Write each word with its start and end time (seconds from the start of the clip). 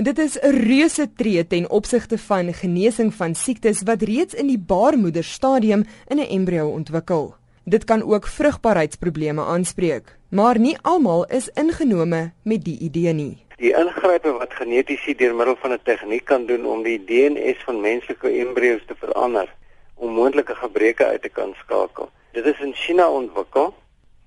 Dit 0.00 0.18
is 0.18 0.38
'n 0.40 0.56
reuse 0.68 1.12
tree 1.16 1.46
ten 1.46 1.70
opsigte 1.70 2.18
van 2.18 2.54
genesing 2.54 3.14
van 3.14 3.34
siektes 3.34 3.82
wat 3.82 4.02
reeds 4.02 4.34
in 4.34 4.46
die 4.46 4.58
baarmoederstadium 4.58 5.84
in 6.08 6.18
'n 6.18 6.30
embrio 6.36 6.68
ontwikkel. 6.68 7.34
Dit 7.64 7.84
kan 7.84 8.02
ook 8.02 8.26
vrugbaarheidsprobleme 8.26 9.44
aanspreek, 9.44 10.16
maar 10.30 10.58
nie 10.58 10.78
almal 10.82 11.26
is 11.26 11.48
ingenome 11.48 12.32
met 12.42 12.64
die 12.64 12.78
idee 12.78 13.12
nie. 13.12 13.44
Die 13.56 13.76
ingrype 13.76 14.32
wat 14.32 14.52
genetiese 14.52 15.14
deur 15.14 15.34
middel 15.34 15.56
van 15.56 15.72
'n 15.72 15.80
tegniek 15.82 16.24
kan 16.24 16.46
doen 16.46 16.66
om 16.66 16.82
die 16.82 17.04
DNA 17.04 17.52
van 17.64 17.80
menslike 17.80 18.28
embrio's 18.28 18.84
te 18.86 18.94
verander 18.94 19.54
om 19.94 20.12
moontlike 20.12 20.54
gebreke 20.54 21.04
uit 21.04 21.22
te 21.22 21.28
kan 21.28 21.54
skakel. 21.64 22.08
Dit 22.32 22.44
is 22.46 22.60
in 22.60 22.74
China 22.74 23.10
ontwikkel 23.10 23.74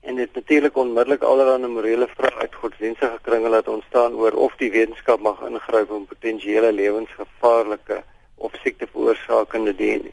en 0.04 0.16
dit 0.16 0.34
natuurlik 0.36 0.78
onmiddellik 0.78 1.24
allerlei 1.24 1.68
morele 1.68 2.08
vrae 2.16 2.42
uit 2.42 2.56
godsdienstige 2.62 3.20
kringe 3.22 3.50
laat 3.50 3.68
ontstaan 3.68 4.16
oor 4.20 4.36
of 4.48 4.56
die 4.60 4.72
wetenskap 4.72 5.22
mag 5.24 5.40
ingryp 5.48 5.92
om 5.92 6.06
potensiële 6.06 6.72
lewensgevaarlike 6.72 8.04
of 8.36 8.56
siekte 8.64 8.88
veroorsakende 8.92 9.76
DNA 9.76 10.12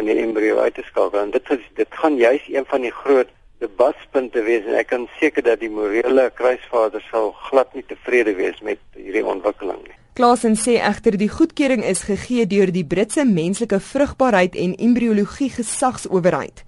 in 0.00 0.08
die 0.08 0.18
embrio 0.22 0.58
uit 0.58 0.74
te 0.74 0.82
skakel. 0.86 1.20
En 1.20 1.30
dit 1.30 1.50
is 1.50 1.64
dit 1.74 2.00
gaan 2.02 2.16
juis 2.16 2.48
een 2.48 2.66
van 2.68 2.80
die 2.80 2.92
groot 2.92 3.28
debatpunte 3.60 4.42
wees 4.42 4.64
en 4.64 4.76
ek 4.80 4.88
kan 4.92 5.06
seker 5.20 5.44
dat 5.44 5.60
die 5.60 5.70
morele 5.72 6.30
kruisvader 6.36 7.02
sal 7.10 7.32
glad 7.48 7.74
nie 7.76 7.84
tevrede 7.88 8.34
wees 8.38 8.60
met 8.64 8.80
hierdie 8.96 9.24
ontwikkeling 9.24 9.80
nie. 9.84 9.96
Klasen 10.16 10.56
sê 10.58 10.78
egter 10.80 11.16
die 11.20 11.30
goedkeuring 11.32 11.84
is 11.86 12.04
gegee 12.08 12.46
deur 12.48 12.72
die 12.72 12.84
Britse 12.84 13.24
menslike 13.24 13.80
vrugbaarheid 13.80 14.56
en 14.56 14.74
embriologie 14.76 15.50
gesagsowerheid. 15.54 16.64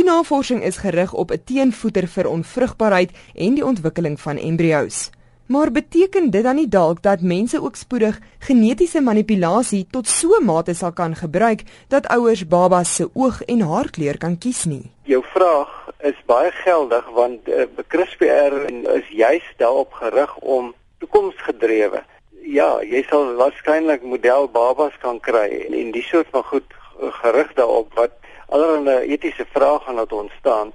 Die 0.00 0.08
navorsing 0.08 0.62
is 0.64 0.78
gerig 0.80 1.12
op 1.12 1.30
'n 1.30 1.42
teenvoeter 1.44 2.06
vir 2.08 2.26
onvrugbaarheid 2.28 3.10
en 3.34 3.54
die 3.54 3.64
ontwikkeling 3.64 4.20
van 4.20 4.36
embrio's. 4.36 5.10
Maar 5.46 5.72
beteken 5.72 6.30
dit 6.30 6.42
dan 6.42 6.54
nie 6.54 6.68
dalk 6.68 7.02
dat 7.02 7.20
mense 7.20 7.62
ook 7.62 7.76
spoedig 7.76 8.18
genetiese 8.38 9.00
manipulasie 9.00 9.86
tot 9.90 10.06
so 10.08 10.28
'n 10.38 10.44
mate 10.44 10.74
sal 10.74 10.92
kan 10.92 11.14
gebruik 11.16 11.62
dat 11.88 12.06
ouers 12.06 12.46
babas 12.46 12.94
se 12.94 13.10
oog 13.12 13.42
en 13.42 13.60
haarkleur 13.60 14.18
kan 14.18 14.38
kies 14.38 14.64
nie? 14.64 14.90
Jou 15.02 15.22
vraag 15.24 15.88
is 15.98 16.18
baie 16.26 16.50
geldig 16.50 17.04
want 17.08 17.48
uh, 17.48 17.64
CRISPR 17.86 18.52
is 18.98 19.08
juis 19.08 19.44
daarop 19.56 19.92
gerig 19.92 20.36
om 20.36 20.74
toekomsgedrewe. 20.98 22.02
Ja, 22.42 22.82
jy 22.82 23.04
sal 23.08 23.34
waarskynlik 23.34 24.02
model 24.02 24.48
babas 24.48 24.92
kan 25.00 25.20
kry 25.20 25.66
en, 25.66 25.72
en 25.72 25.90
die 25.90 26.02
soort 26.02 26.26
van 26.30 26.42
goed 26.44 26.72
gerig 27.00 27.52
daarop 27.52 27.94
wat 27.94 28.19
allerlei 28.54 28.98
etiese 29.14 29.46
vrae 29.54 29.78
gaan 29.84 30.00
laat 30.00 30.12
ontstaan, 30.12 30.72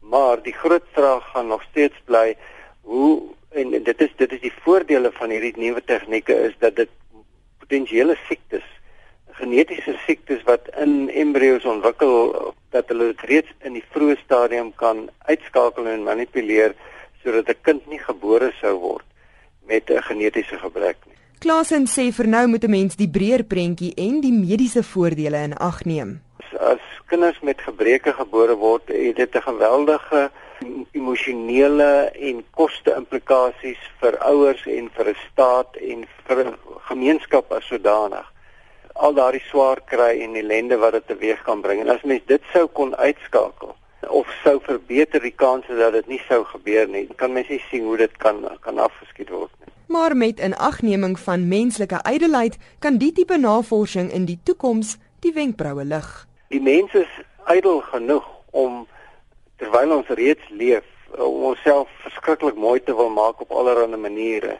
maar 0.00 0.42
die 0.42 0.56
groot 0.56 0.86
vraag 0.96 1.24
gaan 1.32 1.48
nog 1.52 1.62
steeds 1.70 1.96
bly 2.04 2.36
hoe 2.82 3.22
en 3.50 3.70
dit 3.70 4.00
is 4.00 4.12
dit 4.16 4.32
is 4.32 4.40
die 4.40 4.54
voordele 4.64 5.12
van 5.12 5.30
hierdie 5.30 5.56
nuwe 5.56 5.84
tegnieke 5.84 6.34
is 6.48 6.56
dat 6.58 6.76
dit 6.76 6.90
potensiële 7.60 8.16
siektes 8.28 8.66
genetiese 9.38 9.94
siektes 10.06 10.42
wat 10.48 10.68
in 10.82 11.08
embrio's 11.22 11.66
ontwikkel 11.68 12.14
dat 12.74 12.90
hulle 12.92 13.12
dit 13.12 13.24
reeds 13.30 13.52
in 13.68 13.76
die 13.78 13.84
vroeë 13.94 14.18
stadium 14.24 14.72
kan 14.82 15.06
uitskakel 15.30 15.86
en 15.86 16.06
manipuleer 16.08 16.74
sodat 17.22 17.48
'n 17.48 17.62
kind 17.62 17.86
nie 17.86 18.02
gebore 18.10 18.50
sou 18.60 18.74
word 18.78 19.06
met 19.66 19.90
'n 19.90 20.02
genetiese 20.02 20.58
gebrek 20.58 20.96
nie. 21.06 21.16
Klasen 21.38 21.86
sê 21.86 22.12
vir 22.12 22.26
nou 22.26 22.46
moet 22.48 22.64
'n 22.64 22.70
mens 22.70 22.96
die 22.96 23.10
breër 23.10 23.44
prentjie 23.44 23.94
en 23.96 24.20
die 24.20 24.32
mediese 24.32 24.82
voordele 24.82 25.38
in 25.42 25.54
ag 25.54 25.84
neem 25.84 26.20
as 26.60 26.82
kinders 27.06 27.40
met 27.40 27.60
gebreke 27.60 28.12
gebore 28.12 28.56
word, 28.56 28.88
het 28.88 29.16
dit 29.16 29.34
'n 29.34 29.42
geweldige 29.42 30.30
emosionele 30.92 32.10
en 32.10 32.44
koste 32.50 32.94
implikasies 32.96 33.82
vir 34.00 34.18
ouers 34.18 34.66
en 34.66 34.90
vir 34.96 35.08
'n 35.08 35.16
staat 35.30 35.76
en 35.76 36.06
vir 36.26 36.38
'n 36.46 36.54
gemeenskap 36.90 37.52
as 37.52 37.66
sodanig. 37.66 38.26
Al 38.92 39.14
daardie 39.14 39.46
swaar 39.50 39.80
kry 39.84 40.20
en 40.20 40.34
ellende 40.34 40.76
wat 40.76 40.92
dit 40.92 41.06
teweeg 41.06 41.42
kan 41.42 41.60
bring. 41.60 41.80
En 41.80 41.88
as 41.88 42.02
mens 42.02 42.22
dit 42.26 42.42
sou 42.52 42.66
kon 42.66 42.96
uitskakel 42.96 43.76
of 44.08 44.26
sou 44.42 44.58
verbeter 44.62 45.20
die 45.20 45.36
kanse 45.36 45.76
dat 45.76 45.92
dit 45.92 46.06
nie 46.06 46.22
sou 46.28 46.44
gebeur 46.44 46.88
nie, 46.88 47.08
kan 47.16 47.32
mens 47.32 47.48
nie 47.48 47.62
sien 47.70 47.84
hoe 47.84 47.96
dit 47.96 48.16
kan 48.16 48.58
kan 48.60 48.78
afgeskied 48.78 49.28
word 49.28 49.50
nie. 49.58 49.72
Maar 49.86 50.16
met 50.16 50.40
'n 50.40 50.52
agneming 50.52 51.18
van 51.18 51.48
menslike 51.48 52.00
ydelheid 52.12 52.56
kan 52.78 52.98
die 52.98 53.12
tipe 53.12 53.36
navorsing 53.36 54.12
in 54.12 54.24
die 54.24 54.40
toekoms 54.42 54.96
die 55.20 55.32
wenkbroue 55.32 55.84
lig. 55.84 56.27
Die 56.48 56.60
mens 56.60 56.94
is 56.94 57.10
ydel 57.52 57.80
genoeg 57.80 58.28
om 58.50 58.86
terwyl 59.60 59.92
ons 59.98 60.08
reeds 60.20 60.48
leef 60.48 60.86
om 61.16 61.50
onsself 61.50 61.90
verskriklik 62.04 62.56
mooi 62.56 62.78
te 62.84 62.94
wil 62.96 63.10
maak 63.12 63.40
op 63.40 63.52
allerlei 63.52 64.00
maniere 64.00 64.58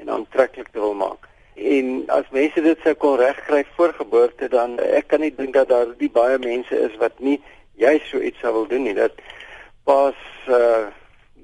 en 0.00 0.08
aantreklik 0.08 0.68
te 0.72 0.80
wil 0.80 0.94
maak. 0.94 1.28
En 1.54 2.02
as 2.08 2.28
mense 2.32 2.64
dit 2.64 2.84
sou 2.84 2.94
kon 2.94 3.18
regkry 3.20 3.64
voor 3.76 3.92
geboorte 3.98 4.48
dan 4.48 4.78
ek 4.78 5.10
kan 5.12 5.20
nie 5.20 5.34
dink 5.36 5.52
dat 5.56 5.68
daar 5.68 5.92
die 5.98 6.10
baie 6.10 6.38
mense 6.40 6.76
is 6.88 6.96
wat 7.00 7.20
nie 7.20 7.38
jy 7.80 7.98
so 8.08 8.20
iets 8.20 8.40
sou 8.40 8.52
wil 8.56 8.68
doen 8.70 8.88
nie. 8.88 8.96
Dat 8.96 9.20
pas 9.84 10.16
uh 10.48 10.88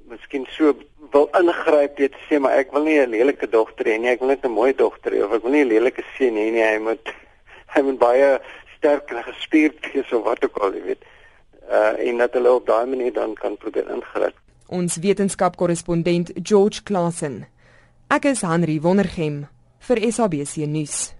miskien 0.08 0.46
so 0.48 0.72
wil 1.12 1.28
ingryp 1.36 1.96
dit 1.96 2.14
sê 2.28 2.38
maar 2.40 2.56
ek 2.56 2.72
wil 2.72 2.84
nie 2.84 2.96
'n 3.00 3.10
lelike 3.12 3.48
dogter 3.48 3.84
hê 3.84 3.98
nie, 4.00 4.08
ek 4.08 4.20
wil 4.20 4.28
net 4.28 4.44
'n 4.44 4.50
mooi 4.50 4.72
dogter 4.72 5.12
hê 5.12 5.20
of 5.24 5.32
ek 5.32 5.42
wil 5.42 5.52
nie 5.52 5.64
'n 5.64 5.68
lelike 5.68 6.02
seun 6.16 6.36
hê 6.36 6.48
nie, 6.52 6.64
hy 6.64 6.78
moet 6.78 7.12
hy 7.74 7.82
moet 7.82 7.98
baie 7.98 8.40
sterk 8.78 9.10
en 9.10 9.22
gespierd 9.22 9.94
is 9.94 10.12
of 10.12 10.24
wat 10.24 10.44
ook 10.44 10.56
al 10.56 10.74
jy 10.74 10.82
weet. 10.82 11.04
Uh 11.68 12.08
en 12.08 12.22
dat 12.22 12.32
hulle 12.32 12.52
op 12.52 12.66
daai 12.66 12.86
manier 12.86 13.12
dan 13.12 13.34
kan 13.34 13.56
probeer 13.56 13.90
ingryp. 13.90 14.34
Ons 14.66 14.96
wetenskapkorrespondent 14.96 16.32
George 16.42 16.82
Klassen. 16.82 17.46
Ek 18.08 18.24
is 18.24 18.40
Henry 18.40 18.80
Wondergem 18.80 19.46
vir 19.88 20.02
SABC 20.12 20.64
nuus. 20.66 21.17